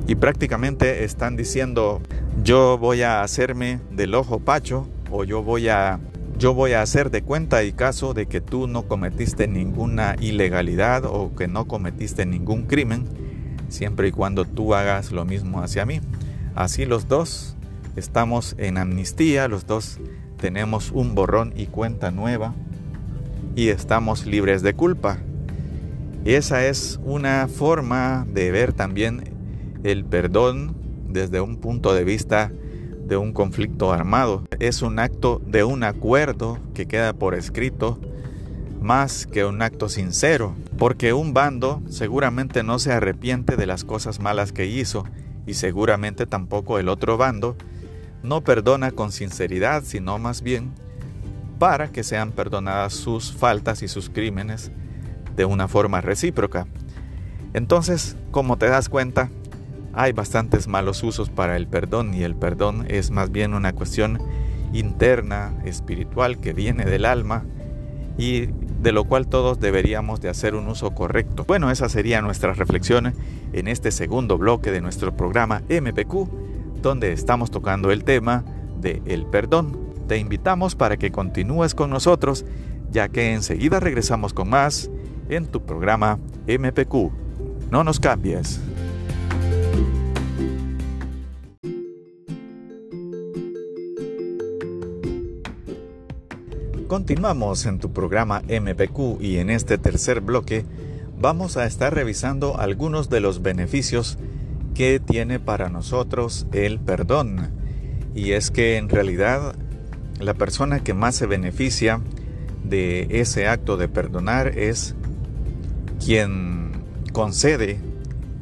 Y 0.06 0.14
prácticamente 0.14 1.04
están 1.04 1.36
diciendo, 1.36 2.00
yo 2.42 2.78
voy 2.78 3.02
a 3.02 3.22
hacerme 3.22 3.78
del 3.90 4.14
ojo 4.14 4.40
pacho 4.40 4.88
o 5.10 5.24
yo 5.24 5.42
voy 5.42 5.68
a 5.68 6.00
yo 6.38 6.52
voy 6.52 6.72
a 6.72 6.82
hacer 6.82 7.10
de 7.10 7.22
cuenta 7.22 7.62
y 7.62 7.72
caso 7.72 8.12
de 8.12 8.26
que 8.26 8.40
tú 8.40 8.66
no 8.66 8.82
cometiste 8.88 9.46
ninguna 9.46 10.16
ilegalidad 10.20 11.04
o 11.04 11.34
que 11.34 11.48
no 11.48 11.66
cometiste 11.66 12.26
ningún 12.26 12.64
crimen, 12.64 13.04
siempre 13.68 14.08
y 14.08 14.12
cuando 14.12 14.44
tú 14.44 14.74
hagas 14.74 15.12
lo 15.12 15.24
mismo 15.24 15.62
hacia 15.62 15.86
mí. 15.86 16.00
Así 16.54 16.86
los 16.86 17.08
dos 17.08 17.56
estamos 17.96 18.56
en 18.58 18.78
amnistía, 18.78 19.48
los 19.48 19.66
dos 19.66 20.00
tenemos 20.38 20.90
un 20.90 21.14
borrón 21.14 21.52
y 21.56 21.66
cuenta 21.66 22.10
nueva 22.10 22.54
y 23.54 23.68
estamos 23.68 24.26
libres 24.26 24.62
de 24.62 24.74
culpa. 24.74 25.18
Esa 26.24 26.66
es 26.66 26.98
una 27.04 27.48
forma 27.48 28.26
de 28.28 28.50
ver 28.50 28.72
también 28.72 29.24
el 29.84 30.04
perdón 30.04 30.74
desde 31.08 31.40
un 31.40 31.56
punto 31.56 31.94
de 31.94 32.04
vista 32.04 32.50
de 33.06 33.16
un 33.16 33.32
conflicto 33.32 33.92
armado. 33.92 34.44
Es 34.58 34.82
un 34.82 34.98
acto 34.98 35.40
de 35.46 35.64
un 35.64 35.84
acuerdo 35.84 36.58
que 36.74 36.86
queda 36.86 37.12
por 37.12 37.34
escrito 37.34 37.98
más 38.80 39.26
que 39.26 39.44
un 39.44 39.62
acto 39.62 39.88
sincero, 39.88 40.54
porque 40.76 41.12
un 41.12 41.32
bando 41.32 41.82
seguramente 41.88 42.62
no 42.62 42.78
se 42.78 42.92
arrepiente 42.92 43.56
de 43.56 43.66
las 43.66 43.84
cosas 43.84 44.20
malas 44.20 44.52
que 44.52 44.66
hizo 44.66 45.04
y 45.46 45.54
seguramente 45.54 46.26
tampoco 46.26 46.78
el 46.78 46.88
otro 46.88 47.16
bando 47.16 47.56
no 48.22 48.42
perdona 48.42 48.90
con 48.90 49.12
sinceridad, 49.12 49.84
sino 49.84 50.18
más 50.18 50.42
bien 50.42 50.72
para 51.58 51.88
que 51.88 52.02
sean 52.02 52.32
perdonadas 52.32 52.94
sus 52.94 53.32
faltas 53.32 53.82
y 53.82 53.88
sus 53.88 54.10
crímenes 54.10 54.70
de 55.36 55.44
una 55.44 55.68
forma 55.68 56.00
recíproca. 56.00 56.66
Entonces, 57.52 58.16
como 58.30 58.58
te 58.58 58.66
das 58.66 58.88
cuenta, 58.88 59.30
hay 59.96 60.12
bastantes 60.12 60.68
malos 60.68 61.02
usos 61.02 61.30
para 61.30 61.56
el 61.56 61.66
perdón 61.66 62.14
y 62.14 62.22
el 62.22 62.34
perdón 62.34 62.86
es 62.88 63.10
más 63.10 63.30
bien 63.30 63.54
una 63.54 63.72
cuestión 63.72 64.20
interna, 64.72 65.54
espiritual, 65.64 66.38
que 66.38 66.52
viene 66.52 66.84
del 66.84 67.04
alma 67.04 67.44
y 68.18 68.46
de 68.82 68.92
lo 68.92 69.04
cual 69.04 69.26
todos 69.26 69.60
deberíamos 69.60 70.20
de 70.20 70.28
hacer 70.28 70.54
un 70.54 70.68
uso 70.68 70.90
correcto. 70.90 71.44
Bueno, 71.46 71.70
esa 71.70 71.88
sería 71.88 72.20
nuestra 72.22 72.52
reflexión 72.52 73.14
en 73.52 73.68
este 73.68 73.90
segundo 73.90 74.36
bloque 74.36 74.70
de 74.70 74.80
nuestro 74.80 75.16
programa 75.16 75.62
MPQ, 75.68 76.28
donde 76.82 77.12
estamos 77.12 77.50
tocando 77.50 77.90
el 77.90 78.04
tema 78.04 78.44
de 78.80 79.00
el 79.06 79.26
perdón. 79.26 79.78
Te 80.06 80.18
invitamos 80.18 80.74
para 80.74 80.96
que 80.96 81.10
continúes 81.10 81.74
con 81.74 81.90
nosotros, 81.90 82.44
ya 82.90 83.08
que 83.08 83.32
enseguida 83.32 83.80
regresamos 83.80 84.34
con 84.34 84.50
más 84.50 84.90
en 85.28 85.46
tu 85.46 85.64
programa 85.64 86.18
MPQ. 86.46 87.10
No 87.70 87.84
nos 87.84 87.98
cambies. 87.98 88.60
Continuamos 96.94 97.66
en 97.66 97.80
tu 97.80 97.92
programa 97.92 98.42
MPQ 98.42 99.20
y 99.20 99.38
en 99.38 99.50
este 99.50 99.78
tercer 99.78 100.20
bloque 100.20 100.64
vamos 101.18 101.56
a 101.56 101.66
estar 101.66 101.92
revisando 101.92 102.56
algunos 102.56 103.10
de 103.10 103.18
los 103.18 103.42
beneficios 103.42 104.16
que 104.76 105.00
tiene 105.00 105.40
para 105.40 105.70
nosotros 105.70 106.46
el 106.52 106.78
perdón. 106.78 107.50
Y 108.14 108.30
es 108.30 108.52
que 108.52 108.76
en 108.76 108.88
realidad 108.88 109.56
la 110.20 110.34
persona 110.34 110.84
que 110.84 110.94
más 110.94 111.16
se 111.16 111.26
beneficia 111.26 112.00
de 112.62 113.08
ese 113.10 113.48
acto 113.48 113.76
de 113.76 113.88
perdonar 113.88 114.56
es 114.56 114.94
quien 115.98 116.84
concede 117.12 117.80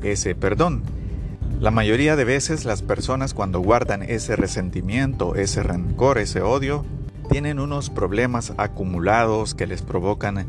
ese 0.03 0.35
perdón. 0.35 0.83
La 1.59 1.71
mayoría 1.71 2.17
de 2.17 2.27
veces 2.27 2.67
las 2.67 2.83
personas 2.83 3.33
cuando 3.33 3.61
guardan 3.61 4.03
ese 4.03 4.37
resentimiento, 4.37 5.37
ese 5.37 5.63
rencor, 5.63 6.19
ese 6.19 6.43
odio, 6.43 6.85
tienen 7.33 7.61
unos 7.61 7.89
problemas 7.89 8.53
acumulados 8.59 9.55
que 9.55 9.67
les 9.67 9.81
provocan 9.81 10.47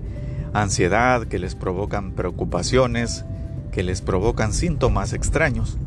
ansiedad, 0.52 1.25
que 1.28 1.40
les 1.40 1.56
provocan 1.56 2.12
preocupaciones, 2.12 3.24
que 3.72 3.84
les 3.84 4.02
provocan 4.02 4.52
síntomas 4.52 5.13
extraños. 5.13 5.78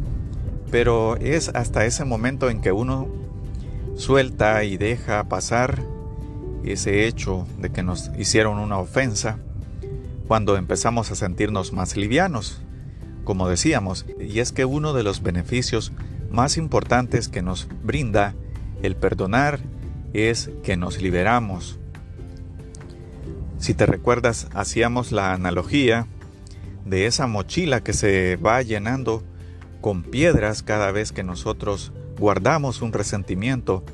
Pero 0.71 1.17
es 1.17 1.50
hasta 1.50 1.85
ese 1.85 2.07
momento 2.07 2.49
en 2.49 2.62
que 2.62 2.73
uno 2.73 3.09
suelta 3.95 4.65
y 4.65 4.79
deja 4.79 5.25
pasar 5.25 5.83
ese 6.65 7.07
hecho 7.07 7.47
de 7.59 7.71
que 7.71 7.83
nos 7.83 8.11
hicieron 8.19 8.59
una 8.59 8.79
ofensa 8.79 9.38
cuando 10.26 10.57
empezamos 10.57 11.11
a 11.11 11.15
sentirnos 11.15 11.75
más 11.75 11.95
livianos, 11.99 12.62
como 13.25 13.50
decíamos, 13.50 14.07
y 14.19 14.41
es 14.41 14.50
que 14.50 14.65
uno 14.65 14.95
de 14.95 15.03
los 15.03 15.23
beneficios 15.23 15.93
más 16.31 16.57
importantes 16.57 17.29
que 17.29 17.43
nos 17.43 17.69
brinda 17.83 18.35
el 18.83 18.97
perdonar 18.97 19.61
es 20.17 20.51
que 20.63 20.77
nos 20.77 21.01
liberamos. 21.01 21.79
Si 23.59 23.75
te 23.75 23.87
recuerdas, 23.87 24.49
hacíamos 24.55 25.13
la 25.13 25.33
analogía 25.33 26.07
de 26.85 27.07
esa 27.07 27.27
mochila 27.27 27.83
que 27.83 27.93
se 27.93 28.37
va 28.37 28.63
llenando 28.63 29.23
con 29.81 30.03
piedras 30.03 30.63
cada 30.63 30.91
vez 30.91 31.13
que 31.13 31.23
nosotros 31.23 31.93
guardamos 32.19 32.83
un 32.83 32.93
resentimiento, 32.93 33.85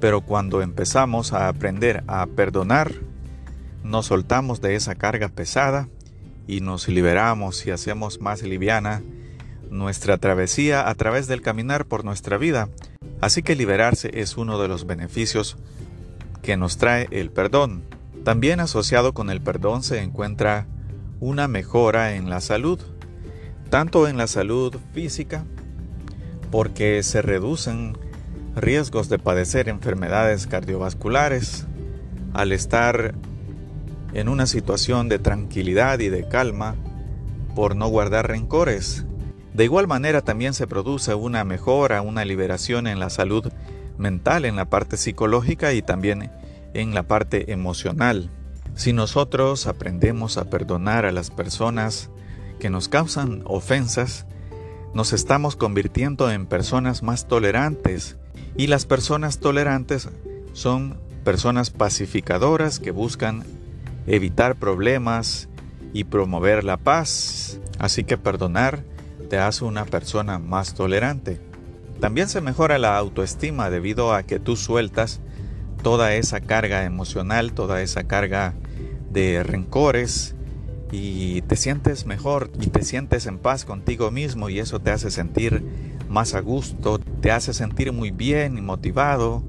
pero 0.00 0.20
cuando 0.20 0.62
empezamos 0.62 1.32
a 1.32 1.48
aprender 1.48 2.04
a 2.06 2.26
perdonar, 2.26 2.92
nos 3.82 4.06
soltamos 4.06 4.60
de 4.60 4.76
esa 4.76 4.94
carga 4.94 5.28
pesada 5.28 5.88
y 6.46 6.60
nos 6.60 6.88
liberamos 6.88 7.66
y 7.66 7.70
hacemos 7.70 8.20
más 8.20 8.42
liviana 8.42 9.02
nuestra 9.70 10.18
travesía 10.18 10.88
a 10.88 10.94
través 10.94 11.26
del 11.26 11.42
caminar 11.42 11.86
por 11.86 12.04
nuestra 12.04 12.36
vida. 12.38 12.68
Así 13.20 13.42
que 13.42 13.56
liberarse 13.56 14.10
es 14.14 14.36
uno 14.36 14.60
de 14.60 14.68
los 14.68 14.86
beneficios 14.86 15.56
que 16.42 16.56
nos 16.56 16.78
trae 16.78 17.08
el 17.10 17.30
perdón. 17.30 17.84
También 18.24 18.60
asociado 18.60 19.12
con 19.12 19.30
el 19.30 19.40
perdón 19.40 19.82
se 19.82 20.02
encuentra 20.02 20.66
una 21.20 21.48
mejora 21.48 22.14
en 22.14 22.30
la 22.30 22.40
salud, 22.40 22.80
tanto 23.68 24.08
en 24.08 24.16
la 24.16 24.26
salud 24.26 24.74
física, 24.92 25.44
porque 26.50 27.02
se 27.02 27.22
reducen 27.22 27.96
riesgos 28.56 29.08
de 29.08 29.18
padecer 29.18 29.68
enfermedades 29.68 30.46
cardiovasculares 30.46 31.66
al 32.32 32.52
estar 32.52 33.14
en 34.12 34.28
una 34.28 34.46
situación 34.46 35.08
de 35.08 35.18
tranquilidad 35.18 36.00
y 36.00 36.08
de 36.08 36.26
calma 36.26 36.74
por 37.54 37.76
no 37.76 37.88
guardar 37.88 38.28
rencores. 38.28 39.04
De 39.54 39.64
igual 39.64 39.88
manera 39.88 40.22
también 40.22 40.54
se 40.54 40.66
produce 40.66 41.14
una 41.14 41.44
mejora, 41.44 42.02
una 42.02 42.24
liberación 42.24 42.86
en 42.86 43.00
la 43.00 43.10
salud 43.10 43.52
mental, 43.98 44.44
en 44.44 44.56
la 44.56 44.66
parte 44.66 44.96
psicológica 44.96 45.72
y 45.72 45.82
también 45.82 46.30
en 46.74 46.94
la 46.94 47.02
parte 47.02 47.52
emocional. 47.52 48.30
Si 48.74 48.92
nosotros 48.92 49.66
aprendemos 49.66 50.38
a 50.38 50.44
perdonar 50.44 51.04
a 51.04 51.12
las 51.12 51.30
personas 51.30 52.10
que 52.58 52.70
nos 52.70 52.88
causan 52.88 53.42
ofensas, 53.44 54.26
nos 54.94 55.12
estamos 55.12 55.56
convirtiendo 55.56 56.30
en 56.30 56.46
personas 56.46 57.02
más 57.02 57.26
tolerantes 57.26 58.16
y 58.56 58.68
las 58.68 58.86
personas 58.86 59.38
tolerantes 59.38 60.08
son 60.52 60.98
personas 61.24 61.70
pacificadoras 61.70 62.80
que 62.80 62.90
buscan 62.90 63.44
evitar 64.06 64.56
problemas 64.56 65.48
y 65.92 66.04
promover 66.04 66.64
la 66.64 66.76
paz. 66.76 67.58
Así 67.78 68.04
que 68.04 68.16
perdonar 68.16 68.84
te 69.30 69.38
hace 69.38 69.64
una 69.64 69.86
persona 69.86 70.38
más 70.38 70.74
tolerante. 70.74 71.40
También 72.00 72.28
se 72.28 72.40
mejora 72.40 72.78
la 72.78 72.98
autoestima 72.98 73.70
debido 73.70 74.12
a 74.12 74.24
que 74.24 74.40
tú 74.40 74.56
sueltas 74.56 75.20
toda 75.82 76.14
esa 76.14 76.40
carga 76.40 76.84
emocional, 76.84 77.52
toda 77.52 77.80
esa 77.80 78.04
carga 78.04 78.54
de 79.10 79.42
rencores 79.44 80.34
y 80.90 81.42
te 81.42 81.54
sientes 81.54 82.06
mejor 82.06 82.50
y 82.60 82.66
te 82.66 82.82
sientes 82.82 83.26
en 83.26 83.38
paz 83.38 83.64
contigo 83.64 84.10
mismo 84.10 84.50
y 84.50 84.58
eso 84.58 84.80
te 84.80 84.90
hace 84.90 85.12
sentir 85.12 85.62
más 86.08 86.34
a 86.34 86.40
gusto, 86.40 86.98
te 86.98 87.30
hace 87.30 87.54
sentir 87.54 87.92
muy 87.92 88.10
bien 88.10 88.58
y 88.58 88.60
motivado 88.60 89.44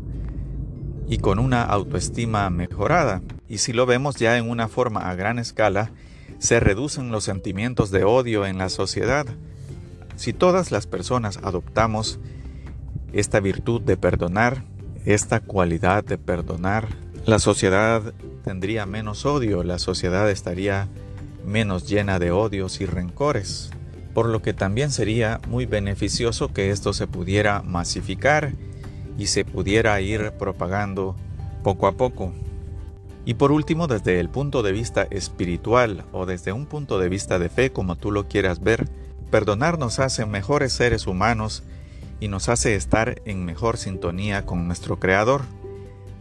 y 1.08 1.18
con 1.18 1.40
una 1.40 1.64
autoestima 1.64 2.50
mejorada. 2.52 3.24
Y 3.50 3.58
si 3.58 3.74
lo 3.74 3.88
vemos 3.88 4.18
ya 4.18 4.38
en 4.38 4.48
una 4.48 4.68
forma 4.68 5.10
a 5.10 5.16
gran 5.16 5.40
escala, 5.40 5.92
se 6.38 6.60
reducen 6.60 7.12
los 7.12 7.24
sentimientos 7.24 7.90
de 7.90 8.04
odio 8.04 8.46
en 8.46 8.60
la 8.60 8.70
sociedad. 8.70 9.26
Si 10.16 10.34
todas 10.34 10.72
las 10.72 10.88
personas 10.88 11.38
adoptamos 11.44 12.20
esta 13.14 13.40
virtud 13.40 13.82
de 13.82 13.98
perdonar, 13.98 14.64
esta 15.06 15.40
cualidad 15.40 16.04
de 16.04 16.18
perdonar, 16.18 16.88
la 17.26 17.40
sociedad 17.40 18.14
tendría 18.44 18.86
menos 18.86 19.26
odio, 19.26 19.64
la 19.64 19.80
sociedad 19.80 20.30
estaría 20.30 20.88
menos 21.46 21.88
llena 21.88 22.20
de 22.20 22.32
odios 22.32 22.82
y 22.82 22.86
rencores, 22.86 23.72
por 24.14 24.28
lo 24.28 24.42
que 24.42 24.54
también 24.54 24.92
sería 24.92 25.40
muy 25.48 25.66
beneficioso 25.66 26.54
que 26.54 26.72
esto 26.72 26.94
se 26.94 27.08
pudiera 27.08 27.62
masificar 27.62 28.54
y 29.18 29.28
se 29.28 29.46
pudiera 29.46 30.00
ir 30.02 30.32
propagando 30.34 31.16
poco 31.64 31.88
a 31.88 31.94
poco. 31.94 32.34
Y 33.24 33.36
por 33.36 33.52
último, 33.52 33.88
desde 33.88 34.20
el 34.20 34.30
punto 34.30 34.64
de 34.64 34.72
vista 34.72 35.04
espiritual 35.12 36.06
o 36.12 36.26
desde 36.26 36.52
un 36.52 36.66
punto 36.66 36.98
de 36.98 37.10
vista 37.10 37.38
de 37.38 37.50
fe, 37.50 37.72
como 37.72 37.96
tú 37.96 38.12
lo 38.12 38.28
quieras 38.28 38.62
ver, 38.62 38.90
perdonar 39.32 39.80
nos 39.80 40.00
hace 40.00 40.26
mejores 40.28 40.74
seres 40.74 41.08
humanos 41.08 41.64
y 42.20 42.28
nos 42.28 42.50
hace 42.50 42.76
estar 42.76 43.22
en 43.26 43.46
mejor 43.46 43.78
sintonía 43.78 44.46
con 44.46 44.68
nuestro 44.68 45.00
Creador. 45.00 45.42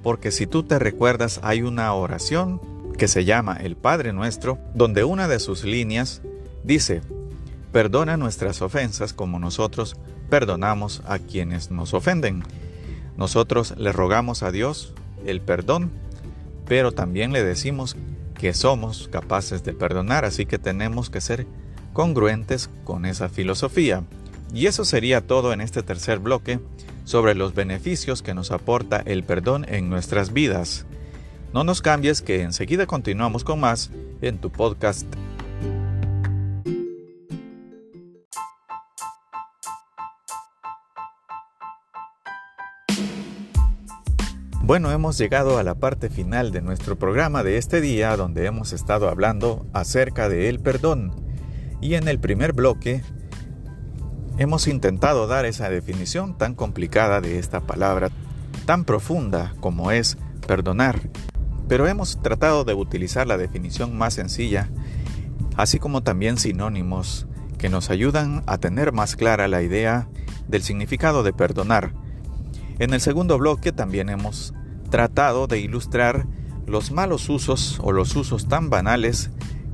Porque 0.03 0.31
si 0.31 0.47
tú 0.47 0.63
te 0.63 0.79
recuerdas, 0.79 1.41
hay 1.43 1.61
una 1.61 1.93
oración 1.93 2.61
que 2.97 3.09
se 3.09 3.27
llama 3.27 3.59
el 3.61 3.77
Padre 3.77 4.15
Nuestro, 4.15 4.59
donde 4.75 5.05
una 5.05 5.29
de 5.29 5.41
sus 5.41 5.65
líneas 5.65 6.23
dice, 6.65 7.03
perdona 7.73 8.17
nuestras 8.17 8.63
ofensas 8.63 9.13
como 9.13 9.39
nosotros 9.39 9.97
perdonamos 10.31 11.03
a 11.07 11.19
quienes 11.19 11.71
nos 11.71 11.93
ofenden. 11.93 12.45
Nosotros 13.19 13.75
le 13.77 13.93
rogamos 13.93 14.43
a 14.43 14.51
Dios 14.51 14.95
el 15.27 15.43
perdón 15.43 15.91
pero 16.71 16.93
también 16.93 17.33
le 17.33 17.43
decimos 17.43 17.97
que 18.39 18.55
somos 18.55 19.09
capaces 19.09 19.65
de 19.65 19.73
perdonar, 19.73 20.25
así 20.25 20.47
que 20.47 20.57
tenemos 20.57 21.11
que 21.11 21.21
ser 21.21 21.45
congruentes 22.01 22.71
con 22.85 23.05
esa 23.05 23.29
filosofía. 23.29 24.05
Y 24.55 24.69
eso 24.69 24.87
sería 24.87 25.21
todo 25.21 25.53
en 25.53 25.61
este 25.61 25.83
tercer 25.83 26.19
bloque 26.19 26.59
sobre 27.05 27.35
los 27.35 27.55
beneficios 27.55 28.23
que 28.23 28.33
nos 28.33 28.53
aporta 28.53 29.03
el 29.05 29.23
perdón 29.23 29.67
en 29.69 29.91
nuestras 29.91 30.33
vidas. 30.33 30.87
No 31.53 31.63
nos 31.63 31.83
cambies 31.83 32.23
que 32.23 32.41
enseguida 32.41 32.87
continuamos 32.87 33.45
con 33.45 33.61
más 33.61 33.91
en 34.23 34.39
tu 34.39 34.49
podcast 34.49 35.05
Bueno, 44.63 44.91
hemos 44.91 45.19
llegado 45.19 45.59
a 45.59 45.65
la 45.65 45.75
parte 45.75 46.09
final 46.09 46.51
de 46.51 46.63
nuestro 46.63 46.97
programa 46.97 47.43
de 47.43 47.59
este 47.59 47.83
día 47.83 48.17
donde 48.17 48.47
hemos 48.47 48.73
estado 48.73 49.11
hablando 49.11 49.67
acerca 49.75 50.31
de 50.31 50.49
el 50.49 50.61
perdón. 50.61 51.30
Y 51.81 51.95
en 51.95 52.09
el 52.09 52.19
primer 52.19 52.53
bloque 52.53 53.03
hemos 54.39 54.69
intentado 54.69 55.27
dar 55.27 55.45
esa 55.45 55.69
definición 55.71 56.37
tan 56.37 56.55
complicada 56.55 57.21
de 57.21 57.39
esta 57.39 57.61
palabra, 57.61 58.11
tan 58.67 58.85
profunda 58.85 59.55
como 59.61 59.91
es 59.91 60.19
perdonar. 60.47 61.11
Pero 61.69 61.87
hemos 61.87 62.21
tratado 62.23 62.65
de 62.65 62.75
utilizar 62.75 63.27
la 63.27 63.39
definición 63.39 63.97
más 63.97 64.15
sencilla, 64.15 64.69
así 65.57 65.79
como 65.79 66.03
también 66.03 66.37
sinónimos 66.37 67.27
que 67.59 67.69
nos 67.69 67.91
ayudan 67.91 68.43
a 68.47 68.59
tener 68.59 68.93
más 68.93 69.17
clara 69.17 69.49
la 69.49 69.63
idea 69.63 70.09
del 70.49 70.63
significado 70.63 71.23
de 71.23 71.33
perdonar. 71.33 71.93
En 72.79 72.95
el 72.95 73.01
segundo 73.01 73.39
bloque 73.39 73.73
también 73.73 74.09
hemos 74.09 74.55
tratado 74.91 75.47
de 75.47 75.61
ilustrar 75.61 76.27
los 76.67 76.91
malos 76.91 77.29
usos 77.29 77.79
o 77.83 77.93
los 77.93 78.17
usos 78.17 78.49
tan 78.49 78.71
banales 78.71 79.31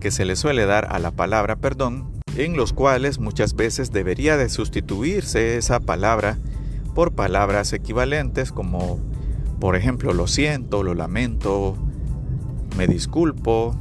que 0.07 0.13
se 0.13 0.25
le 0.25 0.37
suele 0.37 0.67
dar 0.67 0.87
a 0.93 1.01
la 1.01 1.11
palabra 1.11 1.57
perdón, 1.57 2.13
en 2.37 2.57
los 2.57 2.73
cuales 2.73 3.19
muchas 3.19 3.57
veces 3.57 3.91
debería 3.91 4.37
de 4.37 4.49
sustituirse 4.49 5.57
esa 5.57 5.81
palabra 5.81 6.39
por 6.95 7.11
palabras 7.11 7.73
equivalentes 7.73 8.53
como 8.53 9.01
por 9.59 9.75
ejemplo 9.75 10.15
lo 10.15 10.29
siento, 10.29 10.85
lo 10.85 10.95
lamento, 10.95 11.77
me 12.77 12.87
disculpo, 12.87 13.75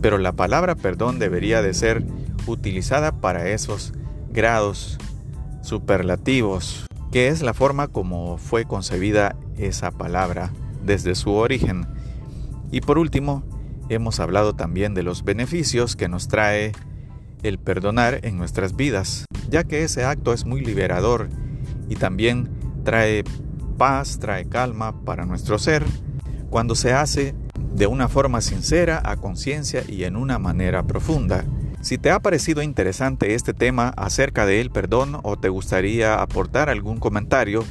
pero 0.00 0.18
la 0.18 0.30
palabra 0.30 0.76
perdón 0.76 1.18
debería 1.18 1.62
de 1.62 1.74
ser 1.74 2.04
utilizada 2.46 3.20
para 3.20 3.48
esos 3.48 3.92
grados 4.30 4.98
superlativos, 5.62 6.86
que 7.10 7.26
es 7.26 7.42
la 7.42 7.54
forma 7.54 7.88
como 7.88 8.38
fue 8.38 8.66
concebida 8.66 9.34
esa 9.58 9.90
palabra 9.90 10.52
desde 10.84 11.16
su 11.16 11.32
origen. 11.32 11.88
Y 12.70 12.82
por 12.82 12.98
último, 12.98 13.42
hemos 13.88 14.20
hablado 14.20 14.54
también 14.54 14.94
de 14.94 15.02
los 15.02 15.24
beneficios 15.24 15.96
que 15.96 16.08
nos 16.08 16.28
trae 16.28 16.72
el 17.42 17.58
perdonar 17.58 18.20
en 18.22 18.36
nuestras 18.38 18.76
vidas, 18.76 19.24
ya 19.50 19.64
que 19.64 19.84
ese 19.84 20.04
acto 20.04 20.32
es 20.32 20.44
muy 20.44 20.60
liberador 20.60 21.28
y 21.88 21.96
también 21.96 22.50
trae 22.84 23.24
paz, 23.78 24.18
trae 24.18 24.48
calma 24.48 25.04
para 25.04 25.26
nuestro 25.26 25.58
ser, 25.58 25.84
cuando 26.50 26.74
se 26.74 26.92
hace 26.92 27.34
de 27.74 27.86
una 27.86 28.08
forma 28.08 28.40
sincera, 28.40 29.00
a 29.04 29.16
conciencia 29.16 29.82
y 29.88 30.04
en 30.04 30.16
una 30.16 30.38
manera 30.38 30.82
profunda. 30.84 31.44
Si 31.80 31.98
te 31.98 32.10
ha 32.10 32.20
parecido 32.20 32.62
interesante 32.62 33.34
este 33.34 33.54
tema 33.54 33.88
acerca 33.96 34.46
del 34.46 34.70
perdón 34.70 35.18
o 35.22 35.36
te 35.36 35.48
gustaría 35.48 36.20
aportar 36.20 36.68
algún 36.68 36.98
comentario, 36.98 37.64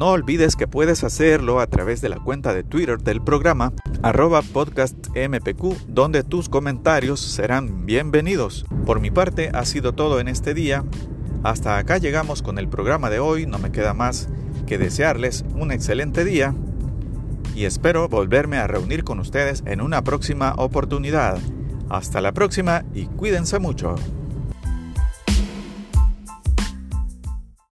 No 0.00 0.12
olvides 0.12 0.56
que 0.56 0.66
puedes 0.66 1.04
hacerlo 1.04 1.60
a 1.60 1.66
través 1.66 2.00
de 2.00 2.08
la 2.08 2.16
cuenta 2.16 2.54
de 2.54 2.62
Twitter 2.62 2.96
del 2.96 3.20
programa 3.20 3.74
arroba 4.02 4.40
podcastmpq 4.40 5.62
donde 5.88 6.24
tus 6.24 6.48
comentarios 6.48 7.20
serán 7.20 7.84
bienvenidos. 7.84 8.64
Por 8.86 9.00
mi 9.00 9.10
parte 9.10 9.50
ha 9.52 9.62
sido 9.66 9.92
todo 9.92 10.18
en 10.18 10.28
este 10.28 10.54
día. 10.54 10.86
Hasta 11.42 11.76
acá 11.76 11.98
llegamos 11.98 12.40
con 12.40 12.58
el 12.58 12.66
programa 12.66 13.10
de 13.10 13.18
hoy. 13.18 13.44
No 13.44 13.58
me 13.58 13.72
queda 13.72 13.92
más 13.92 14.30
que 14.66 14.78
desearles 14.78 15.44
un 15.54 15.70
excelente 15.70 16.24
día 16.24 16.54
y 17.54 17.66
espero 17.66 18.08
volverme 18.08 18.56
a 18.56 18.66
reunir 18.66 19.04
con 19.04 19.20
ustedes 19.20 19.62
en 19.66 19.82
una 19.82 20.02
próxima 20.02 20.54
oportunidad. 20.56 21.38
Hasta 21.90 22.22
la 22.22 22.32
próxima 22.32 22.86
y 22.94 23.04
cuídense 23.04 23.58
mucho. 23.58 23.96